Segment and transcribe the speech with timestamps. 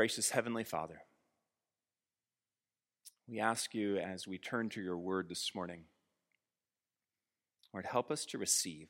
[0.00, 1.02] Gracious Heavenly Father,
[3.28, 5.82] we ask you as we turn to your word this morning,
[7.74, 8.88] Lord, help us to receive.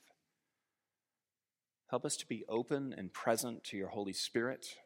[1.88, 4.76] Help us to be open and present to your Holy Spirit,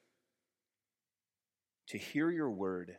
[1.89, 2.97] to hear your word,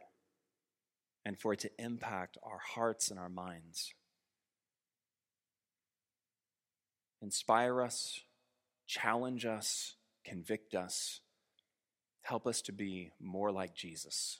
[1.25, 3.91] and for it to impact our hearts and our minds.
[7.23, 8.19] Inspire us,
[8.85, 11.21] challenge us, convict us.
[12.25, 14.39] Help us to be more like Jesus.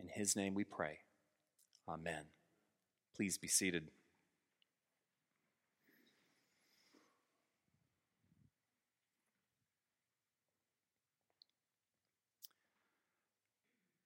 [0.00, 0.98] In his name we pray.
[1.88, 2.24] Amen.
[3.14, 3.92] Please be seated.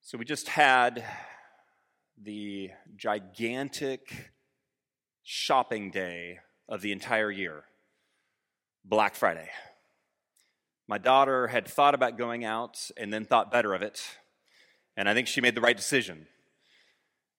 [0.03, 1.03] So we just had
[2.21, 4.31] the gigantic
[5.23, 6.37] shopping day
[6.69, 7.63] of the entire year
[8.85, 9.49] Black Friday.
[10.87, 14.01] My daughter had thought about going out and then thought better of it,
[14.97, 16.27] and I think she made the right decision.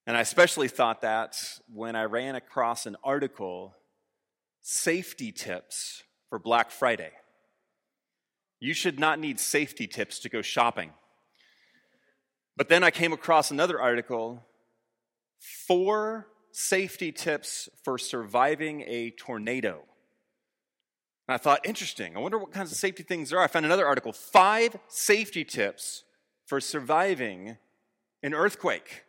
[0.06, 1.36] And I especially thought that
[1.72, 3.74] when I ran across an article
[4.64, 7.12] safety tips for Black Friday.
[8.60, 10.90] You should not need safety tips to go shopping.
[12.56, 14.42] But then I came across another article
[15.38, 19.82] four safety tips for surviving a tornado.
[21.26, 22.16] And I thought, interesting.
[22.16, 23.44] I wonder what kinds of safety things there are.
[23.44, 26.04] I found another article five safety tips
[26.46, 27.56] for surviving
[28.22, 29.04] an earthquake.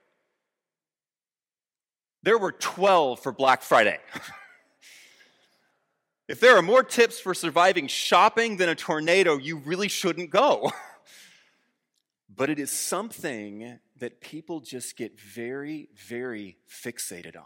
[2.23, 3.99] There were 12 for Black Friday.
[6.27, 10.71] if there are more tips for surviving shopping than a tornado, you really shouldn't go.
[12.35, 17.43] but it is something that people just get very, very fixated on.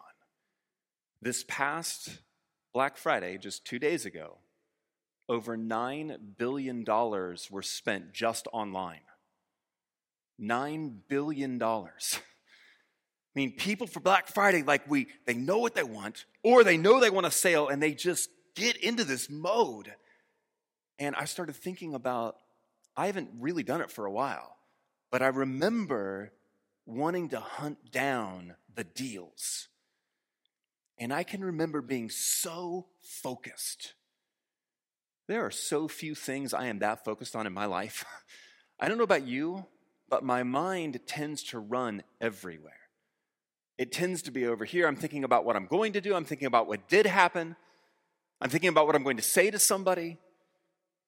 [1.22, 2.20] This past
[2.73, 4.38] Black Friday, just two days ago,
[5.30, 9.02] over $9 billion were spent just online.
[10.41, 11.61] $9 billion.
[11.63, 11.88] I
[13.35, 17.00] mean, people for Black Friday, like we, they know what they want, or they know
[17.00, 19.94] they want a sale, and they just get into this mode.
[20.97, 22.38] And I started thinking about,
[22.97, 24.57] I haven't really done it for a while,
[25.12, 26.34] but I remember
[26.88, 29.68] wanting to hunt down the deals.
[30.97, 33.94] And I can remember being so focused
[35.29, 38.03] there are so few things I am that focused on in my life.
[38.79, 39.63] I don't know about you,
[40.09, 42.73] but my mind tends to run everywhere.
[43.78, 44.88] It tends to be over here.
[44.88, 47.56] I'm thinking about what I'm going to do, I'm thinking about what did happen,
[48.41, 50.18] I'm thinking about what I'm going to say to somebody.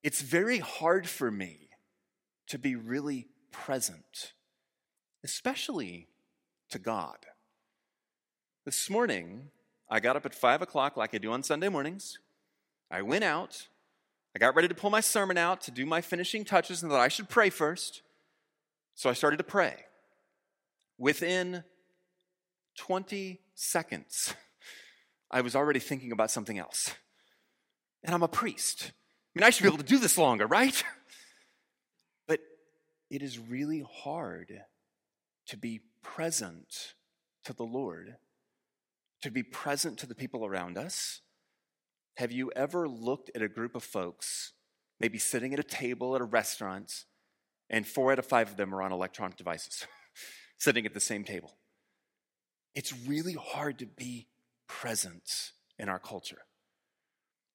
[0.03, 1.69] It's very hard for me
[2.45, 4.33] to be really present,
[5.23, 6.07] especially
[6.69, 7.17] to God.
[8.65, 9.49] This morning,
[9.89, 12.19] I got up at five o'clock like I do on Sunday mornings.
[12.91, 13.67] I went out,
[14.35, 16.99] I got ready to pull my sermon out to do my finishing touches and that
[16.99, 18.01] I should pray first.
[18.95, 19.75] So I started to pray.
[20.97, 21.63] Within
[22.77, 24.33] 20 seconds,
[25.31, 26.93] I was already thinking about something else.
[28.03, 28.91] And I'm a priest.
[28.91, 30.83] I mean, I should be able to do this longer, right?
[32.27, 32.39] But
[33.09, 34.61] it is really hard
[35.47, 36.93] to be present
[37.43, 38.15] to the Lord,
[39.21, 41.19] to be present to the people around us,
[42.17, 44.53] have you ever looked at a group of folks,
[44.99, 47.05] maybe sitting at a table at a restaurant,
[47.69, 49.85] and four out of five of them are on electronic devices,
[50.57, 51.57] sitting at the same table?
[52.75, 54.27] It's really hard to be
[54.67, 56.44] present in our culture.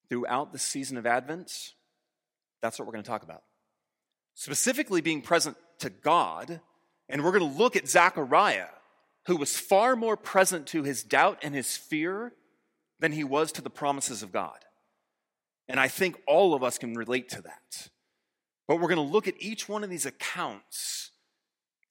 [0.09, 1.73] Throughout the season of Advent,
[2.63, 3.43] that's what we're going to talk about.
[4.35, 6.61] Specifically, being present to God,
[7.09, 8.69] and we're going to look at Zechariah,
[9.27, 12.33] who was far more present to his doubt and his fear
[12.99, 14.65] than he was to the promises of God.
[15.69, 17.89] And I think all of us can relate to that.
[18.69, 21.11] But we're going to look at each one of these accounts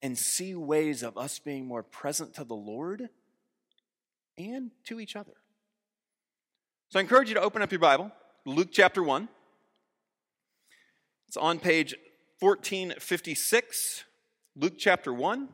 [0.02, 3.08] and see ways of us being more present to the Lord
[4.36, 5.32] and to each other.
[6.88, 8.12] So I encourage you to open up your Bible,
[8.44, 9.28] Luke chapter 1.
[11.28, 11.94] It's on page
[12.40, 14.04] 1456,
[14.54, 15.48] Luke chapter 1.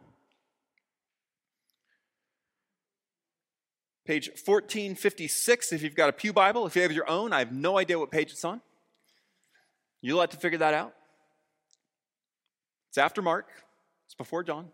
[4.04, 6.66] Page 1456, if you've got a Pew Bible.
[6.66, 8.60] If you have your own, I have no idea what page it's on.
[10.00, 10.93] You'll have to figure that out.
[12.88, 13.49] It's after Mark,
[14.06, 14.69] it's before John.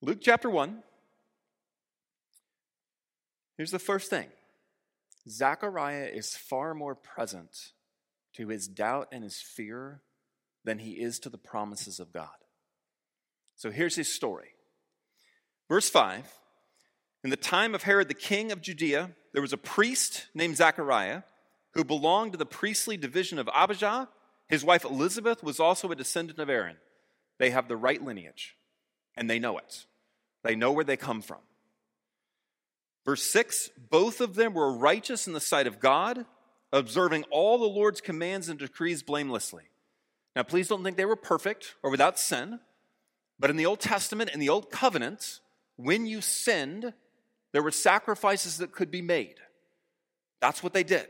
[0.00, 0.82] Luke chapter 1.
[3.56, 4.28] Here's the first thing
[5.28, 7.72] Zechariah is far more present
[8.36, 10.00] to his doubt and his fear
[10.64, 12.28] than he is to the promises of God.
[13.54, 14.48] So here's his story.
[15.68, 16.24] Verse 5
[17.24, 21.22] in the time of Herod the king of Judea, there was a priest named Zechariah
[21.72, 24.08] who belonged to the priestly division of Abijah.
[24.46, 26.76] His wife Elizabeth was also a descendant of Aaron.
[27.38, 28.56] They have the right lineage,
[29.16, 29.86] and they know it.
[30.44, 31.38] They know where they come from.
[33.06, 36.26] Verse 6 Both of them were righteous in the sight of God,
[36.72, 39.64] observing all the Lord's commands and decrees blamelessly.
[40.36, 42.60] Now, please don't think they were perfect or without sin,
[43.38, 45.40] but in the Old Testament, in the Old Covenant,
[45.76, 46.92] when you sinned,
[47.54, 49.36] there were sacrifices that could be made.
[50.40, 51.06] That's what they did.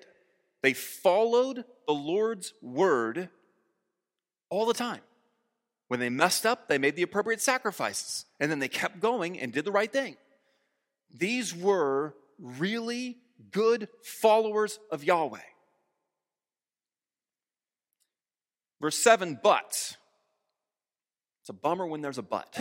[0.63, 3.31] They followed the Lord's word
[4.51, 5.01] all the time.
[5.89, 9.53] When they messed up, they made the appropriate sacrifices, and then they kept going and
[9.53, 10.17] did the right thing.
[11.17, 13.17] These were really
[13.51, 15.39] good followers of Yahweh.
[18.83, 19.97] Verse 7 But.
[21.41, 22.59] It's a bummer when there's a but.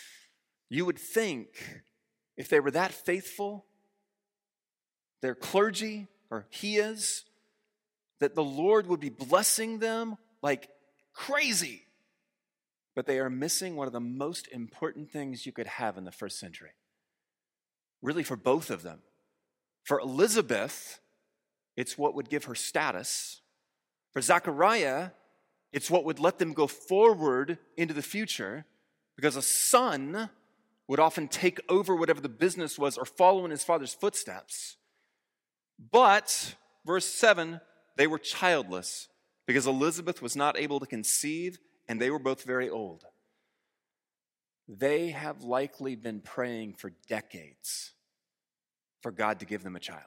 [0.68, 1.48] you would think
[2.36, 3.66] if they were that faithful,
[5.22, 7.24] their clergy, or he is,
[8.20, 10.68] that the Lord would be blessing them like
[11.12, 11.82] crazy.
[12.94, 16.12] But they are missing one of the most important things you could have in the
[16.12, 16.70] first century
[18.02, 19.00] really for both of them.
[19.84, 21.00] For Elizabeth,
[21.76, 23.40] it's what would give her status.
[24.12, 25.10] For Zechariah,
[25.72, 28.64] it's what would let them go forward into the future
[29.16, 30.30] because a son
[30.88, 34.76] would often take over whatever the business was or follow in his father's footsteps.
[35.90, 36.54] But,
[36.84, 37.60] verse 7,
[37.96, 39.08] they were childless
[39.46, 43.04] because Elizabeth was not able to conceive and they were both very old.
[44.68, 47.92] They have likely been praying for decades
[49.00, 50.02] for God to give them a child,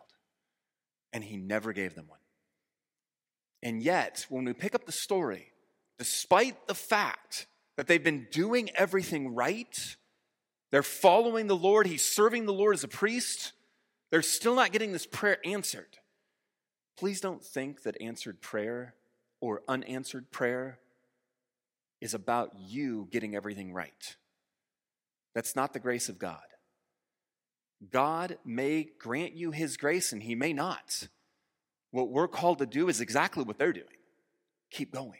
[1.13, 2.19] and He never gave them one.
[3.63, 5.51] And yet, when we pick up the story,
[5.97, 7.47] despite the fact
[7.77, 9.95] that they've been doing everything right,
[10.71, 13.53] they're following the Lord, He's serving the Lord as a priest,
[14.11, 15.97] they're still not getting this prayer answered.
[16.97, 18.95] Please don't think that answered prayer
[19.39, 20.79] or unanswered prayer
[22.01, 24.15] is about you getting everything right.
[25.33, 26.39] That's not the grace of God.
[27.91, 31.07] God may grant you his grace and he may not.
[31.91, 33.87] What we're called to do is exactly what they're doing
[34.71, 35.19] keep going.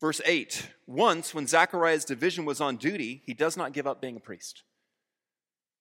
[0.00, 4.16] Verse 8 Once, when Zechariah's division was on duty, he does not give up being
[4.16, 4.62] a priest.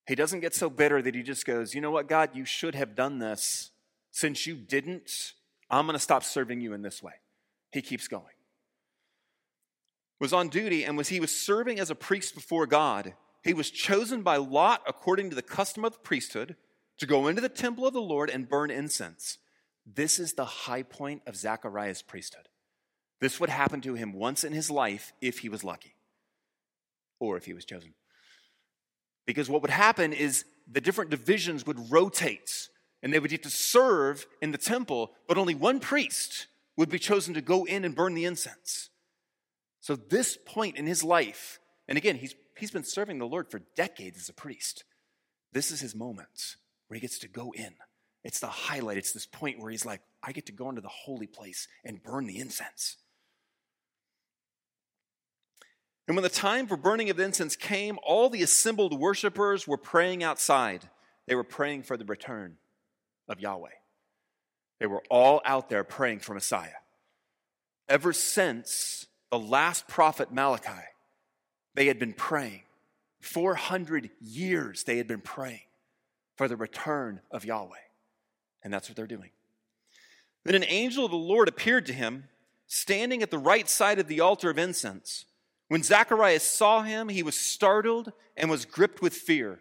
[0.07, 2.75] He doesn't get so bitter that he just goes, You know what, God, you should
[2.75, 3.71] have done this.
[4.11, 5.33] Since you didn't,
[5.69, 7.13] I'm going to stop serving you in this way.
[7.71, 8.23] He keeps going
[10.19, 13.13] was on duty and was he was serving as a priest before God.
[13.43, 16.55] He was chosen by Lot according to the custom of the priesthood
[16.97, 19.37] to go into the temple of the Lord and burn incense.
[19.85, 22.49] This is the high point of Zechariah's priesthood.
[23.19, 25.95] This would happen to him once in his life if he was lucky
[27.19, 27.93] or if he was chosen.
[29.25, 32.69] Because what would happen is the different divisions would rotate
[33.01, 36.99] and they would get to serve in the temple, but only one priest would be
[36.99, 38.89] chosen to go in and burn the incense.
[39.79, 43.61] So, this point in his life, and again, he's, he's been serving the Lord for
[43.75, 44.83] decades as a priest.
[45.53, 46.55] This is his moment
[46.87, 47.73] where he gets to go in.
[48.23, 48.97] It's the highlight.
[48.97, 52.03] It's this point where he's like, I get to go into the holy place and
[52.03, 52.97] burn the incense.
[56.07, 59.77] And when the time for burning of the incense came, all the assembled worshipers were
[59.77, 60.89] praying outside.
[61.27, 62.57] They were praying for the return
[63.27, 63.69] of Yahweh.
[64.79, 66.69] They were all out there praying for Messiah.
[67.89, 70.85] Ever since the last prophet Malachi,
[71.75, 72.61] they had been praying.
[73.21, 75.61] 400 years they had been praying
[76.37, 77.75] for the return of Yahweh.
[78.63, 79.31] And that's what they're doing.
[80.45, 82.29] Then an angel of the Lord appeared to him,
[82.67, 85.25] standing at the right side of the altar of incense.
[85.67, 89.59] When Zacharias saw him, he was startled and was gripped with fear.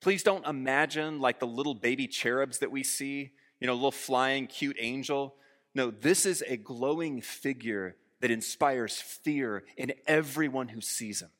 [0.00, 4.46] Please don't imagine like the little baby cherubs that we see, you know, little flying
[4.46, 5.34] cute angel.
[5.74, 11.30] No, this is a glowing figure that inspires fear in everyone who sees him.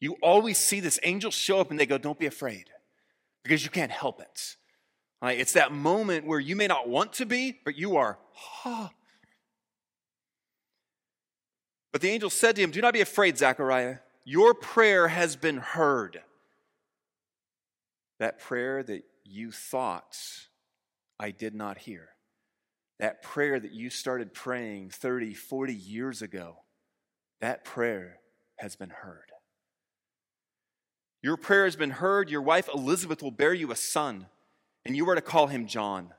[0.00, 2.70] You always see this angel show up and they go, Don't be afraid,
[3.42, 4.56] because you can't help it.
[5.20, 5.38] Right?
[5.38, 8.18] It's that moment where you may not want to be, but you are,
[8.64, 8.90] ah.
[11.92, 13.98] But the angel said to him, Do not be afraid, Zechariah.
[14.24, 16.20] Your prayer has been heard.
[18.18, 20.18] That prayer that you thought
[21.18, 22.10] I did not hear
[22.98, 26.56] that prayer that you started praying 30, 40 years ago,
[27.40, 28.18] that prayer
[28.56, 29.30] has been heard.
[31.22, 32.30] Your prayer has been heard.
[32.30, 34.26] Your wife Elizabeth will bear you a son,
[34.84, 36.12] and you are to call him John.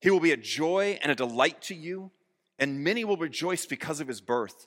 [0.00, 2.10] He will be a joy and a delight to you,
[2.58, 4.66] and many will rejoice because of his birth,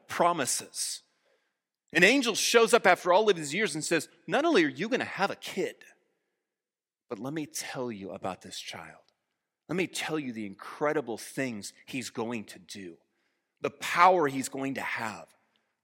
[0.11, 1.03] promises.
[1.93, 4.89] An angel shows up after all of these years and says, Not only are you
[4.89, 5.75] going to have a kid,
[7.09, 8.99] but let me tell you about this child.
[9.69, 12.97] Let me tell you the incredible things he's going to do,
[13.61, 15.27] the power he's going to have,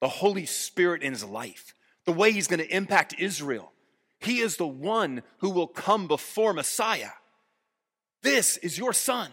[0.02, 1.74] the Holy Spirit in his life,
[2.06, 3.72] the way he's going to impact Israel.
[4.20, 7.12] He is the one who will come before Messiah.
[8.24, 9.32] This is your son.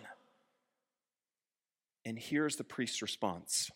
[2.04, 3.72] And here's the priest's response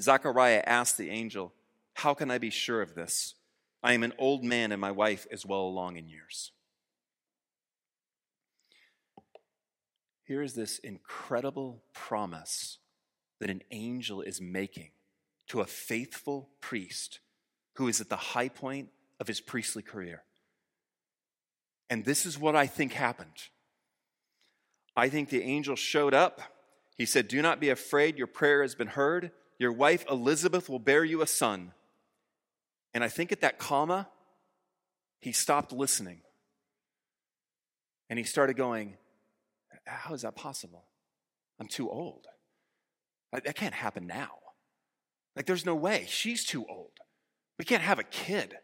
[0.00, 1.52] Zechariah asked the angel,
[1.94, 3.34] How can I be sure of this?
[3.82, 6.52] I am an old man, and my wife is well along in years.
[10.24, 12.78] Here is this incredible promise
[13.38, 14.90] that an angel is making
[15.48, 17.20] to a faithful priest
[17.74, 18.88] who is at the high point
[19.20, 20.24] of his priestly career.
[21.88, 23.48] And this is what I think happened.
[24.96, 26.40] I think the angel showed up.
[26.96, 29.30] He said, Do not be afraid, your prayer has been heard.
[29.58, 31.72] Your wife Elizabeth will bear you a son.
[32.94, 34.08] And I think at that comma,
[35.20, 36.20] he stopped listening.
[38.08, 38.96] And he started going,
[39.86, 40.84] How is that possible?
[41.58, 42.26] I'm too old.
[43.32, 44.30] That can't happen now.
[45.34, 46.06] Like, there's no way.
[46.08, 46.92] She's too old.
[47.58, 48.54] We can't have a kid.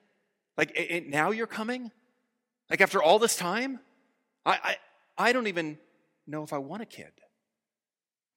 [0.57, 1.91] Like, it, it, now you're coming?
[2.71, 3.81] Like, after all this time?
[4.47, 4.77] I, I,
[5.29, 5.79] I don't even
[6.27, 7.13] know if I want a kid.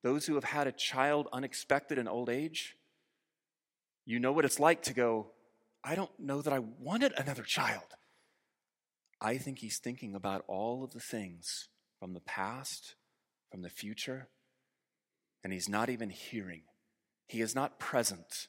[0.06, 2.78] Those who have had a child unexpected in old age,
[4.06, 5.32] you know what it's like to go,
[5.84, 7.96] I don't know that I wanted another child.
[9.20, 11.70] I think he's thinking about all of the things
[12.00, 12.94] from the past,
[13.50, 14.28] from the future,
[15.44, 16.62] and he's not even hearing.
[17.26, 18.48] He is not present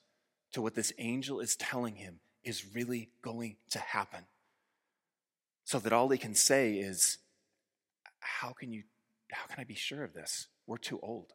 [0.53, 4.27] to what this angel is telling him is really going to happen.
[5.65, 7.17] So that all he can say is,
[8.21, 8.83] How can you,
[9.33, 10.49] how can I be sure of this?
[10.67, 11.33] We're too old.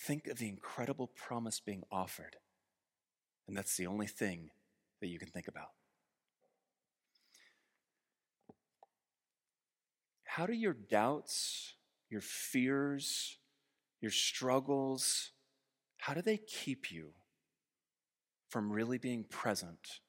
[0.00, 2.36] Think of the incredible promise being offered,
[3.46, 4.50] and that's the only thing
[5.00, 5.70] that you can think about.
[10.24, 11.74] How do your doubts,
[12.10, 13.38] your fears,
[14.00, 15.32] your struggles,
[15.98, 17.10] how do they keep you
[18.48, 20.00] from really being present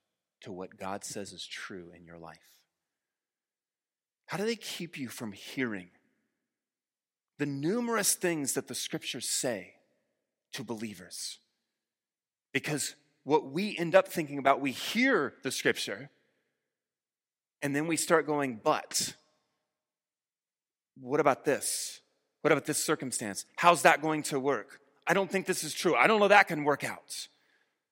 [0.41, 2.37] to what God says is true in your life?
[4.27, 5.89] How do they keep you from hearing
[7.39, 9.73] the numerous things that the scriptures say
[10.53, 11.39] to believers?
[12.53, 16.09] Because what we end up thinking about, we hear the scripture,
[17.61, 19.13] and then we start going, but
[20.99, 22.01] what about this?
[22.41, 23.45] What about this circumstance?
[23.57, 24.79] How's that going to work?
[25.05, 25.95] I don't think this is true.
[25.95, 27.27] I don't know that can work out.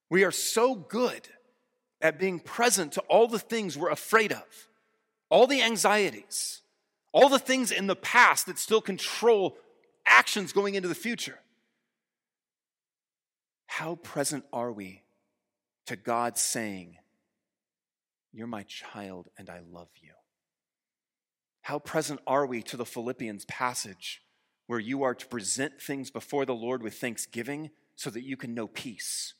[0.09, 1.27] We are so good
[2.01, 4.67] at being present to all the things we're afraid of,
[5.29, 6.61] all the anxieties,
[7.11, 9.57] all the things in the past that still control
[10.05, 11.39] actions going into the future.
[13.77, 15.03] How present are we
[15.85, 16.97] to God saying,
[18.33, 20.13] You're my child and I love you?
[21.61, 24.23] How present are we to the Philippians passage
[24.65, 28.55] where you are to present things before the Lord with thanksgiving so that you can
[28.55, 29.35] know peace.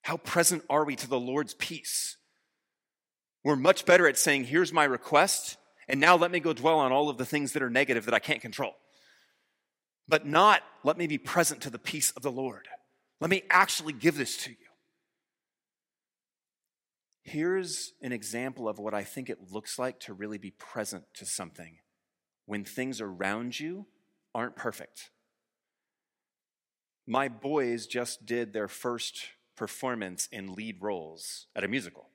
[0.00, 2.16] How present are we to the Lord's peace?
[3.44, 6.90] We're much better at saying, Here's my request, and now let me go dwell on
[6.90, 8.72] all of the things that are negative that I can't control.
[10.08, 12.66] But not, let me be present to the peace of the Lord.
[13.20, 14.56] Let me actually give this to you.
[17.22, 21.26] Here's an example of what I think it looks like to really be present to
[21.26, 21.78] something
[22.46, 23.86] when things around you
[24.34, 25.10] aren't perfect.
[27.06, 32.08] My boys just did their first performance in lead roles at a musical,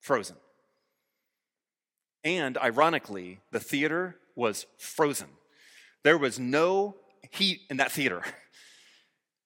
[0.00, 0.36] Frozen.
[2.24, 5.28] And ironically, the theater was frozen.
[6.02, 6.96] There was no
[7.30, 8.22] heat in that theater.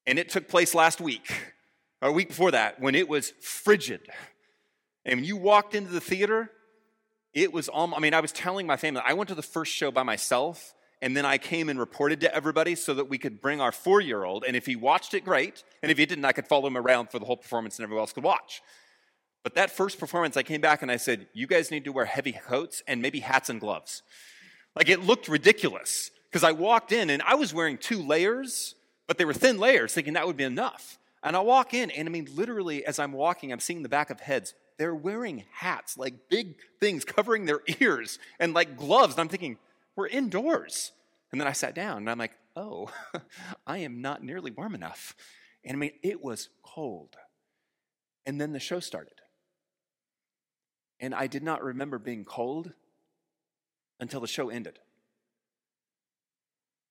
[0.06, 1.32] And it took place last week,
[2.02, 4.00] or a week before that, when it was frigid.
[5.04, 6.50] And when you walked into the theater,
[7.32, 9.72] it was almost, I mean, I was telling my family, I went to the first
[9.72, 13.40] show by myself, and then I came and reported to everybody so that we could
[13.40, 14.44] bring our four year old.
[14.46, 15.64] And if he watched it, great.
[15.82, 18.02] And if he didn't, I could follow him around for the whole performance and everyone
[18.02, 18.62] else could watch.
[19.42, 22.06] But that first performance, I came back and I said, You guys need to wear
[22.06, 24.02] heavy coats and maybe hats and gloves.
[24.74, 28.74] Like it looked ridiculous because I walked in and I was wearing two layers,
[29.06, 30.98] but they were thin layers, thinking that would be enough.
[31.22, 34.10] And I walk in, and I mean, literally, as I'm walking, I'm seeing the back
[34.10, 34.54] of heads.
[34.76, 39.14] They're wearing hats, like big things covering their ears, and like gloves.
[39.14, 39.58] And I'm thinking,
[39.96, 40.92] We're indoors.
[41.34, 42.92] And then I sat down and I'm like, oh,
[43.66, 45.16] I am not nearly warm enough.
[45.64, 47.16] And I mean, it was cold.
[48.24, 49.20] And then the show started.
[51.00, 52.72] And I did not remember being cold
[53.98, 54.78] until the show ended.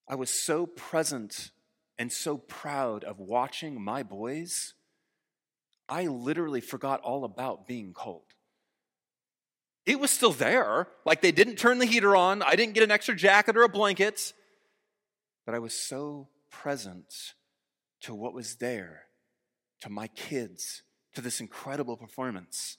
[0.06, 1.50] I was so present
[1.98, 4.74] and so proud of watching my boys,
[5.88, 8.24] I literally forgot all about being cold.
[9.86, 10.88] It was still there.
[11.04, 12.42] Like they didn't turn the heater on.
[12.42, 14.32] I didn't get an extra jacket or a blanket.
[15.44, 17.34] But I was so present
[18.00, 19.02] to what was there,
[19.82, 20.82] to my kids,
[21.14, 22.78] to this incredible performance,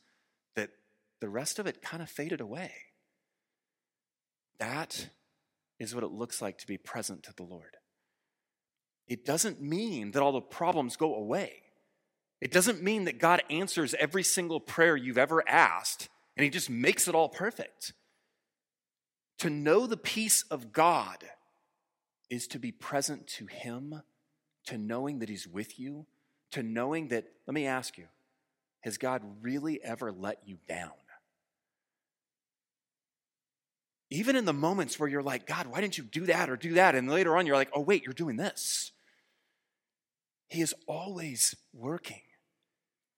[0.56, 0.72] that
[1.22, 2.72] the rest of it kind of faded away.
[4.58, 5.10] That
[5.80, 7.78] is what it looks like to be present to the Lord.
[9.08, 11.62] It doesn't mean that all the problems go away.
[12.42, 16.70] It doesn't mean that God answers every single prayer you've ever asked and he just
[16.70, 17.94] makes it all perfect.
[19.40, 21.24] To know the peace of God
[22.30, 24.02] is to be present to him,
[24.66, 26.06] to knowing that he's with you,
[26.52, 28.06] to knowing that, let me ask you,
[28.82, 30.92] has God really ever let you down?
[34.12, 36.76] Even in the moments where you're like, God, why didn't you do that or do
[36.76, 36.96] that?
[36.96, 38.92] And later on, you're like, oh, wait, you're doing this.
[40.48, 42.22] He is always working.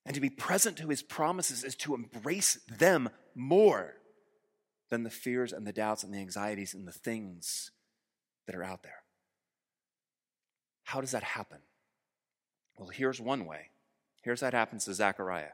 [0.06, 3.96] And to be present to his promises is to embrace them more
[4.90, 7.72] than the fears and the doubts and the anxieties and the things
[8.46, 9.04] that are out there.
[10.86, 11.58] How does that happen?
[12.78, 13.72] Well, here's one way.
[14.22, 15.52] Here's how it happens to Zechariah.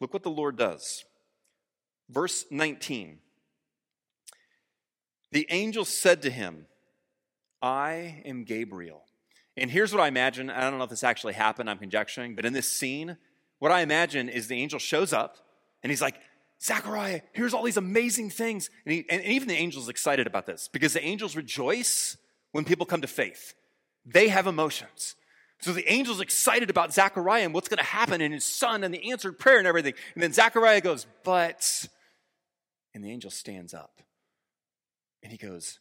[0.00, 1.04] Look what the Lord does.
[2.10, 3.18] Verse 19.
[5.32, 6.66] The angel said to him,
[7.62, 9.04] I am Gabriel.
[9.56, 10.50] And here's what I imagine.
[10.50, 13.16] I don't know if this actually happened, I'm conjecturing, but in this scene,
[13.58, 15.38] what I imagine is the angel shows up
[15.82, 16.16] and he's like,
[16.62, 18.70] Zechariah, here's all these amazing things.
[18.84, 22.16] And, he, and even the angel's excited about this because the angels rejoice
[22.52, 23.54] when people come to faith.
[24.04, 25.16] They have emotions.
[25.60, 28.92] So the angel's excited about Zechariah and what's going to happen and his son and
[28.92, 29.94] the answered prayer and everything.
[30.14, 31.86] And then Zechariah goes, But,
[32.94, 34.02] and the angel stands up
[35.22, 35.78] and he goes,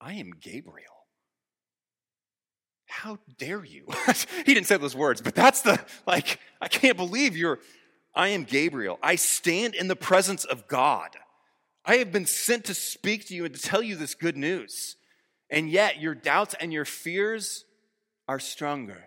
[0.00, 0.95] I am Gabriel
[2.86, 3.86] how dare you?
[4.46, 7.58] he didn't say those words, but that's the, like, I can't believe you're,
[8.14, 8.98] I am Gabriel.
[9.02, 11.10] I stand in the presence of God.
[11.84, 14.96] I have been sent to speak to you and to tell you this good news.
[15.50, 17.64] And yet your doubts and your fears
[18.26, 19.04] are stronger.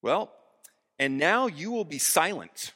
[0.00, 0.32] Well,
[0.98, 2.72] and now you will be silent.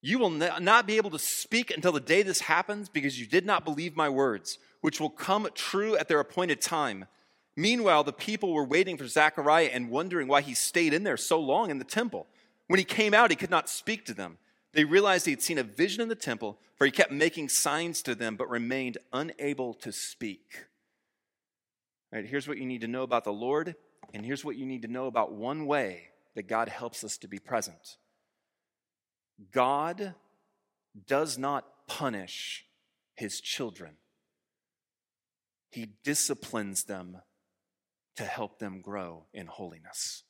[0.00, 3.44] You will not be able to speak until the day this happens because you did
[3.44, 7.06] not believe my words, which will come true at their appointed time.
[7.56, 11.40] Meanwhile, the people were waiting for Zechariah and wondering why he stayed in there so
[11.40, 12.26] long in the temple.
[12.66, 14.36] When he came out, he could not speak to them.
[14.74, 18.02] They realized he had seen a vision in the temple, for he kept making signs
[18.02, 20.66] to them, but remained unable to speak.
[22.12, 23.74] All right, here's what you need to know about the Lord,
[24.12, 27.28] and here's what you need to know about one way that God helps us to
[27.28, 27.96] be present.
[29.50, 30.14] God
[31.06, 32.66] does not punish
[33.14, 33.96] his children,
[35.70, 37.22] he disciplines them
[38.16, 40.22] to help them grow in holiness.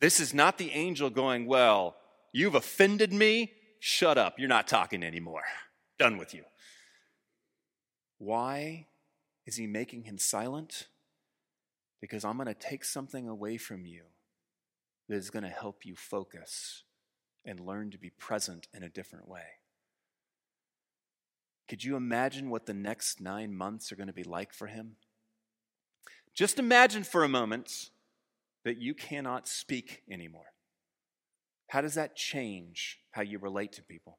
[0.00, 1.96] This is not the angel going, Well,
[2.32, 3.52] you've offended me.
[3.78, 4.38] Shut up.
[4.38, 5.42] You're not talking anymore.
[5.98, 6.44] Done with you.
[8.18, 8.86] Why
[9.46, 10.88] is he making him silent?
[12.00, 14.02] Because I'm going to take something away from you
[15.08, 16.84] that is going to help you focus
[17.44, 19.58] and learn to be present in a different way.
[21.68, 24.96] Could you imagine what the next nine months are going to be like for him?
[26.34, 27.90] Just imagine for a moment
[28.64, 30.52] that you cannot speak anymore.
[31.68, 34.18] How does that change how you relate to people?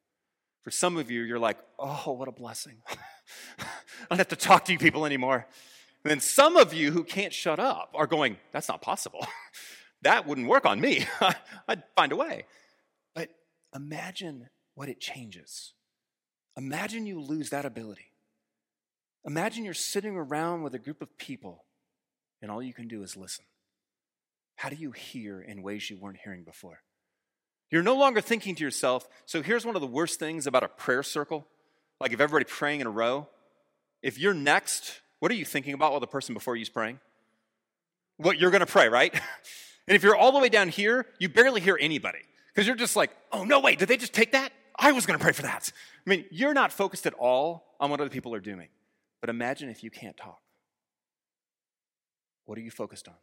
[0.64, 2.78] For some of you, you're like, oh, what a blessing.
[2.90, 3.66] I
[4.10, 5.48] don't have to talk to you people anymore.
[6.04, 9.26] And then some of you who can't shut up are going, that's not possible.
[10.02, 11.06] that wouldn't work on me.
[11.68, 12.46] I'd find a way.
[13.16, 13.30] But
[13.76, 15.74] imagine what it changes.
[16.58, 18.12] Imagine you lose that ability.
[19.26, 21.66] Imagine you're sitting around with a group of people
[22.44, 23.46] and all you can do is listen.
[24.58, 26.82] How do you hear in ways you weren't hearing before?
[27.72, 30.68] You're no longer thinking to yourself, so here's one of the worst things about a
[30.68, 31.48] prayer circle.
[32.00, 33.30] Like if everybody praying in a row,
[34.04, 37.00] if you're next, what are you thinking about while the person before you is praying?
[38.18, 39.14] What you're to pray, right?
[39.88, 42.20] and if you're all the way down here, you barely hear anybody
[42.54, 44.52] because you're just like, oh, no, wait, did they just take that?
[44.78, 45.72] I was to pray for that.
[46.06, 48.68] I mean, you're not focused at all on what other people are doing.
[49.22, 50.43] But imagine if you can't talk.
[52.46, 53.16] What are you focused on?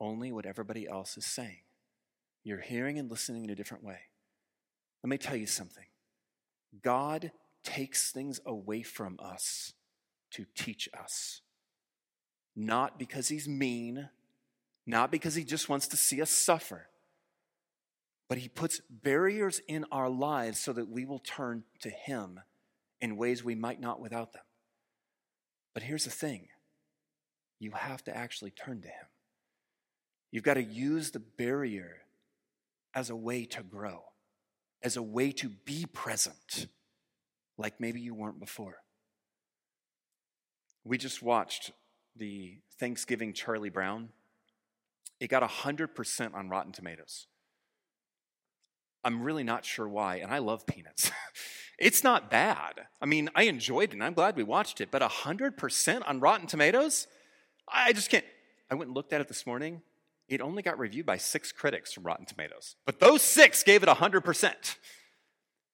[0.00, 1.62] Only what everybody else is saying.
[2.44, 4.00] You're hearing and listening in a different way.
[5.02, 5.86] Let me tell you something
[6.82, 9.72] God takes things away from us
[10.32, 11.42] to teach us.
[12.56, 14.08] Not because he's mean,
[14.86, 16.88] not because he just wants to see us suffer,
[18.28, 22.40] but he puts barriers in our lives so that we will turn to him
[23.00, 24.42] in ways we might not without them.
[25.74, 26.48] But here's the thing
[27.62, 29.06] you have to actually turn to him.
[30.32, 31.98] You've got to use the barrier
[32.94, 34.02] as a way to grow,
[34.82, 36.66] as a way to be present,
[37.56, 38.78] like maybe you weren't before.
[40.84, 41.70] We just watched
[42.16, 44.08] the Thanksgiving Charlie Brown.
[45.20, 47.28] It got 100% on Rotten Tomatoes.
[49.04, 51.12] I'm really not sure why, and I love peanuts.
[51.78, 52.86] it's not bad.
[53.00, 56.46] I mean, I enjoyed it, and I'm glad we watched it, but 100% on Rotten
[56.48, 57.06] Tomatoes?
[57.68, 58.24] I just can't.
[58.70, 59.82] I went and looked at it this morning.
[60.28, 63.88] It only got reviewed by six critics from Rotten Tomatoes, but those six gave it
[63.88, 64.76] 100%.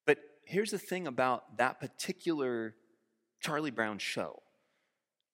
[0.07, 2.75] But here's the thing about that particular
[3.41, 4.43] Charlie Brown show.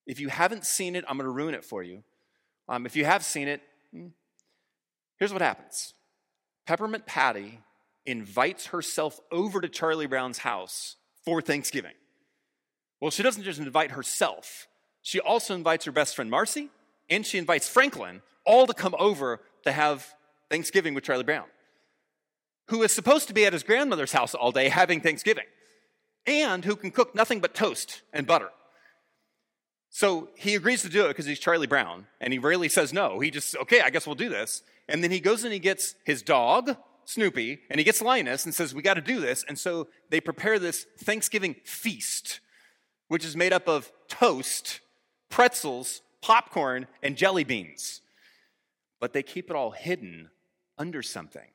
[0.06, 2.02] If you haven't seen it, I'm going to ruin it for you.
[2.68, 3.62] Um, if you have seen it,
[3.92, 4.08] hmm,
[5.18, 5.94] here's what happens
[6.66, 7.60] Peppermint Patty
[8.06, 11.94] invites herself over to Charlie Brown's house for Thanksgiving.
[13.00, 14.66] Well, she doesn't just invite herself,
[15.04, 16.70] she also invites her best friend Marcy,
[17.10, 20.14] and she invites Franklin, all to come over to have
[20.50, 21.44] Thanksgiving with Charlie Brown,
[22.68, 25.44] who is supposed to be at his grandmother's house all day having Thanksgiving,
[26.26, 28.48] and who can cook nothing but toast and butter.
[29.90, 33.20] So he agrees to do it because he's Charlie Brown, and he rarely says no.
[33.20, 34.62] He just, okay, I guess we'll do this.
[34.88, 38.54] And then he goes and he gets his dog, Snoopy, and he gets Linus and
[38.54, 39.44] says, we got to do this.
[39.46, 42.40] And so they prepare this Thanksgiving feast,
[43.08, 44.80] which is made up of toast,
[45.34, 48.02] pretzels, popcorn, and jelly beans.
[49.00, 50.30] But they keep it all hidden
[50.78, 51.48] under something.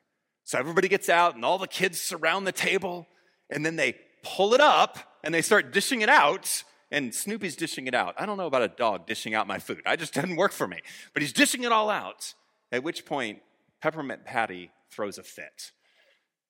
[0.43, 3.07] So everybody gets out, and all the kids surround the table,
[3.49, 7.87] and then they pull it up and they start dishing it out and Snoopy's dishing
[7.87, 8.15] it out.
[8.17, 9.81] I don't know about a dog dishing out my food.
[9.85, 10.79] I just didn't work for me.
[11.13, 12.33] But he's dishing it all out.
[12.73, 13.39] At which point,
[13.81, 15.71] Peppermint Patty throws a fit.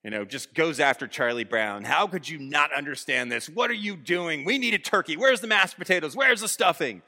[0.03, 1.83] You know, just goes after Charlie Brown.
[1.83, 3.49] How could you not understand this?
[3.49, 4.45] What are you doing?
[4.45, 5.17] We need a turkey.
[5.17, 6.15] Where's the mashed potatoes?
[6.15, 7.01] Where's the stuffing?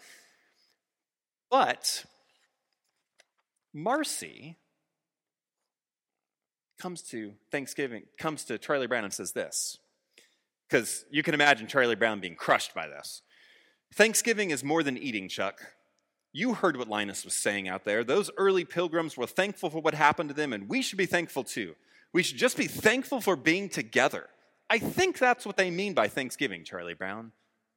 [1.49, 2.05] But
[3.73, 4.57] Marcy
[6.79, 9.77] comes to Thanksgiving, comes to Charlie Brown and says this
[10.71, 13.21] because you can imagine Charlie Brown being crushed by this.
[13.93, 15.61] Thanksgiving is more than eating, Chuck.
[16.31, 18.05] You heard what Linus was saying out there.
[18.05, 21.43] Those early pilgrims were thankful for what happened to them, and we should be thankful
[21.43, 21.75] too.
[22.13, 24.27] We should just be thankful for being together.
[24.69, 27.31] I think that's what they mean by Thanksgiving, Charlie Brown.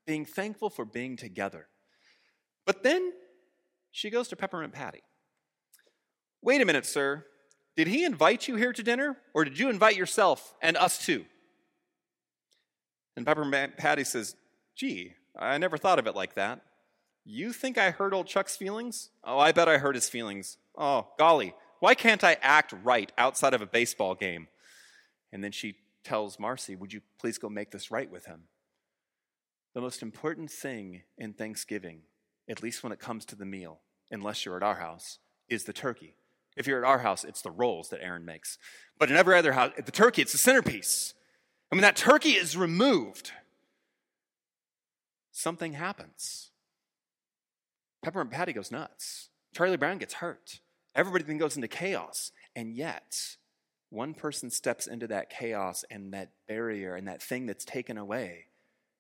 [0.07, 1.69] Being thankful for being together.
[2.67, 3.13] But then
[3.91, 5.03] she goes to Peppermint Patty.
[6.43, 7.25] Wait a minute, sir.
[7.77, 11.25] Did he invite you here to dinner, or did you invite yourself and us too?
[13.17, 14.37] And Peppermint Patty says,
[14.77, 16.61] Gee, I never thought of it like that.
[17.25, 19.11] You think I hurt old Chuck's feelings?
[19.25, 20.59] Oh, I bet I hurt his feelings.
[20.77, 24.49] Oh, golly, why can't I act right outside of a baseball game?
[25.33, 28.45] And then she tells Marcy, Would you please go make this right with him?
[29.75, 32.03] The most important thing in Thanksgiving,
[32.49, 35.73] at least when it comes to the meal, unless you're at our house, is the
[35.73, 36.15] turkey.
[36.57, 38.59] If you're at our house, it's the rolls that Aaron makes.
[38.99, 41.15] But in every other house, the turkey, it's the centerpiece.
[41.73, 43.33] I mean, that turkey is removed.
[45.33, 46.51] Something happens.
[48.05, 49.31] Peppermint Patty goes nuts.
[49.53, 50.61] Charlie Brown gets hurt.
[50.95, 52.33] Everybody then goes into chaos.
[52.55, 53.37] And yet,
[53.91, 58.47] one person steps into that chaos and that barrier and that thing that's taken away,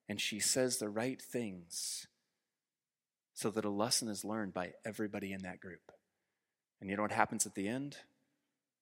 [0.09, 2.07] and she says the right things
[3.33, 5.93] so that a lesson is learned by everybody in that group.
[6.81, 7.97] And you know what happens at the end?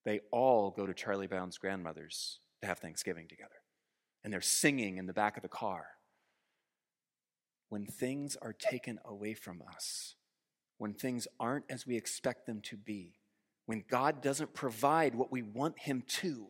[0.05, 3.63] They all go to Charlie Brown's grandmother's to have Thanksgiving together
[4.25, 5.87] and they're singing in the back of the car.
[7.69, 10.15] When things are taken away from us,
[10.83, 13.13] when things aren't as we expect them to be,
[13.67, 16.49] when God doesn't provide what we want Him to,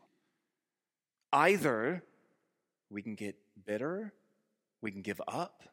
[1.30, 2.02] either
[2.88, 4.14] we can get bitter,
[4.80, 5.64] we can give up,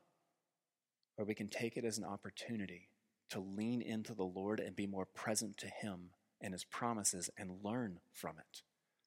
[1.17, 2.89] or we can take it as an opportunity
[3.29, 6.09] to lean into the Lord and be more present to Him
[6.41, 8.63] and His promises and learn from it.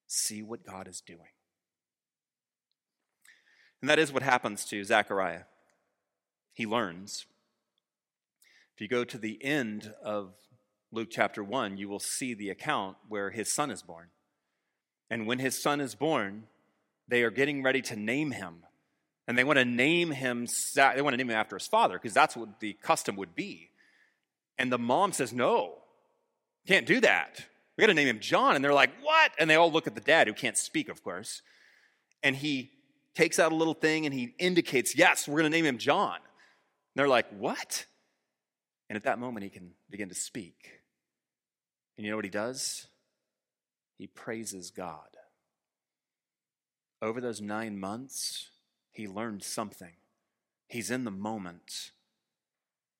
[0.06, 1.34] See what God is doing.
[3.82, 5.42] And that is what happens to Zechariah.
[6.54, 7.26] He learns.
[8.82, 10.32] You go to the end of
[10.90, 14.08] Luke chapter 1, you will see the account where his son is born.
[15.08, 16.48] And when his son is born,
[17.06, 18.64] they are getting ready to name him.
[19.28, 22.12] And they want to name him, they want to name him after his father, because
[22.12, 23.70] that's what the custom would be.
[24.58, 25.74] And the mom says, No,
[26.66, 27.46] can't do that.
[27.76, 28.56] We got to name him John.
[28.56, 29.30] And they're like, What?
[29.38, 31.42] And they all look at the dad, who can't speak, of course.
[32.24, 32.72] And he
[33.14, 36.16] takes out a little thing and he indicates, Yes, we're going to name him John.
[36.16, 36.24] And
[36.96, 37.86] they're like, What?
[38.92, 40.82] And at that moment, he can begin to speak.
[41.96, 42.88] And you know what he does?
[43.96, 45.16] He praises God.
[47.00, 48.50] Over those nine months,
[48.90, 49.94] he learned something.
[50.68, 51.92] He's in the moment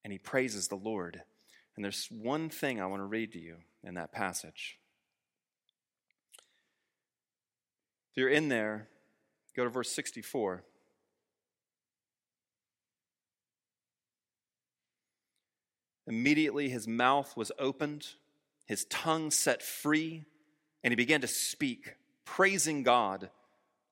[0.02, 1.20] and he praises the Lord.
[1.76, 4.78] And there's one thing I want to read to you in that passage.
[8.12, 8.88] If you're in there,
[9.54, 10.64] go to verse 64.
[16.06, 18.06] Immediately his mouth was opened,
[18.66, 20.24] his tongue set free,
[20.82, 23.30] and he began to speak, praising God.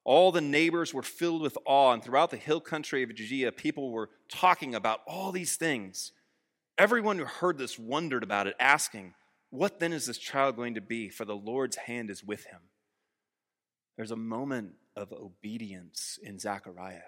[0.04, 3.92] All the neighbors were filled with awe, and throughout the hill country of Judea, people
[3.92, 6.12] were talking about all these things.
[6.78, 9.14] Everyone who heard this wondered about it, asking,
[9.50, 11.10] What then is this child going to be?
[11.10, 12.60] For the Lord's hand is with him.
[13.96, 17.00] There's a moment of obedience in Zechariah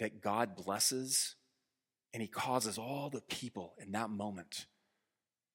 [0.00, 1.36] that God blesses,
[2.16, 4.64] and he causes all the people in that moment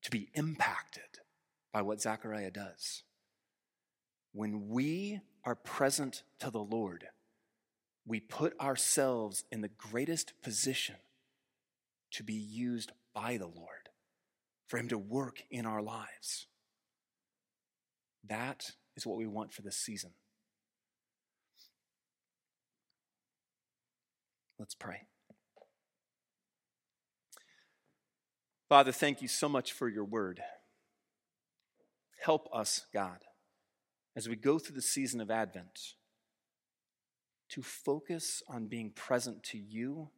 [0.04, 1.18] to be impacted
[1.74, 3.02] by what Zechariah does.
[4.32, 7.06] When we are present to the Lord,
[8.06, 10.98] we put ourselves in the greatest position
[12.12, 13.90] to be used by the Lord,
[14.68, 16.46] for Him to work in our lives.
[18.30, 20.12] That is what we want for this season.
[24.60, 25.08] Let's pray.
[28.72, 30.42] Father, thank you so much for your word.
[32.24, 33.18] Help us, God,
[34.16, 35.96] as we go through the season of Advent,
[37.50, 40.12] to focus on being present to you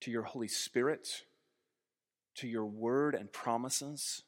[0.00, 1.24] to your Holy Spirit,
[2.36, 4.22] to your word and promises,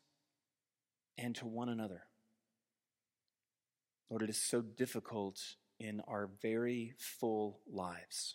[1.17, 2.03] and to one another.
[4.11, 5.41] Lord, it is so difficult
[5.79, 8.35] in our very full lives.